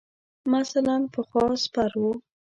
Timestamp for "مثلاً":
0.53-0.95